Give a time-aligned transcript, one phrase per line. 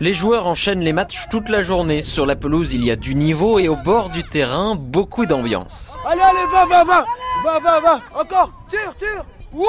[0.00, 2.02] Les joueurs enchaînent les matchs toute la journée.
[2.02, 5.96] Sur la pelouse, il y a du niveau et au bord du terrain, beaucoup d'ambiance.
[6.04, 7.04] Allez, allez, va, va, va.
[7.44, 8.00] Va, va, va.
[8.18, 8.50] Encore.
[8.68, 9.24] Tire, tire.
[9.52, 9.66] Ouais.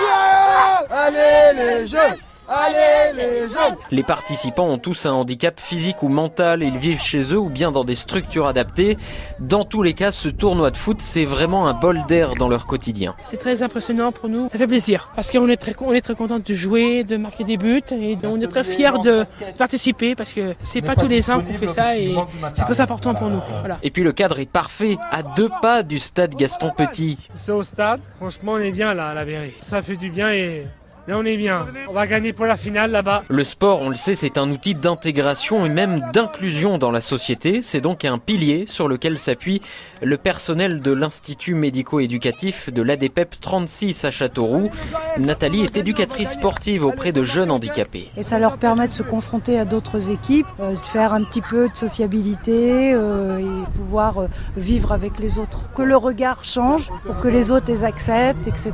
[0.00, 0.86] Ouais.
[0.90, 2.16] Allez, les jeunes
[2.48, 7.32] Allez les jeunes Les participants ont tous un handicap physique ou mental, ils vivent chez
[7.32, 8.98] eux ou bien dans des structures adaptées.
[9.40, 12.66] Dans tous les cas, ce tournoi de foot, c'est vraiment un bol d'air dans leur
[12.66, 13.14] quotidien.
[13.22, 16.14] C'est très impressionnant pour nous, ça fait plaisir parce qu'on est très on est très
[16.14, 19.24] content de jouer, de marquer des buts et on est très fiers de
[19.56, 22.14] participer parce que c'est pas tous les ans qu'on fait ça et
[22.54, 23.40] c'est très important pour nous.
[23.60, 23.78] Voilà.
[23.82, 27.18] Et puis le cadre est parfait, à deux pas du stade Gaston Petit.
[27.34, 29.54] C'est au stade, franchement on est bien là à la Berry.
[29.60, 30.66] Ça fait du bien et
[31.06, 31.66] mais on est bien.
[31.88, 33.24] On va gagner pour la finale là-bas.
[33.28, 37.60] Le sport, on le sait, c'est un outil d'intégration et même d'inclusion dans la société.
[37.62, 39.60] C'est donc un pilier sur lequel s'appuie
[40.02, 44.70] le personnel de l'Institut médico-éducatif de l'ADPEP 36 à Châteauroux.
[45.18, 48.10] Nathalie est éducatrice sportive auprès de jeunes handicapés.
[48.16, 51.42] Et ça leur permet de se confronter à d'autres équipes, euh, de faire un petit
[51.42, 55.68] peu de sociabilité euh, et pouvoir euh, vivre avec les autres.
[55.74, 58.72] Que le regard change pour que les autres les acceptent, etc.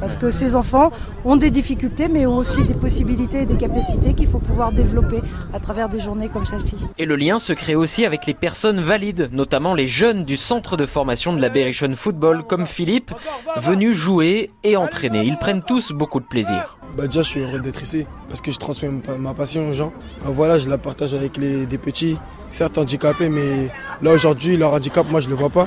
[0.00, 0.90] Parce que ces enfants
[1.24, 5.22] ont des difficultés difficultés, mais aussi des possibilités et des capacités qu'il faut pouvoir développer
[5.54, 6.76] à travers des journées comme celle-ci.
[6.98, 10.76] Et le lien se crée aussi avec les personnes valides, notamment les jeunes du centre
[10.76, 13.12] de formation de la Berrichon Football, comme Philippe,
[13.56, 15.24] venus jouer et entraîner.
[15.24, 16.76] Ils prennent tous beaucoup de plaisir.
[16.98, 19.90] Bah déjà, je suis heureux d'être ici parce que je transmets ma passion aux gens.
[20.22, 23.70] Bah voilà, je la partage avec les, des petits, certes handicapés, mais
[24.02, 25.66] là aujourd'hui, leur handicap, moi je ne le vois pas.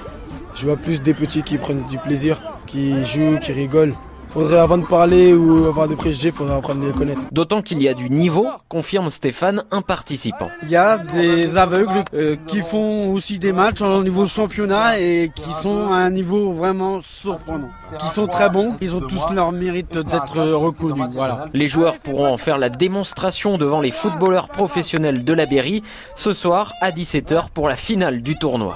[0.53, 3.95] Je vois plus des petits qui prennent du plaisir, qui jouent, qui rigolent.
[4.29, 7.21] Faudrait avant de parler ou avoir des préjugés, faudrait apprendre à les connaître.
[7.31, 10.49] D'autant qu'il y a du niveau, confirme Stéphane, un participant.
[10.63, 15.31] Il y a des aveugles euh, qui font aussi des matchs au niveau championnat et
[15.33, 17.69] qui sont à un niveau vraiment surprenant,
[17.99, 18.75] qui sont très bons.
[18.81, 21.05] Ils ont tous leur mérite d'être reconnus.
[21.13, 21.45] Voilà.
[21.53, 25.83] Les joueurs pourront en faire la démonstration devant les footballeurs professionnels de la Berry
[26.15, 28.75] ce soir à 17h pour la finale du tournoi.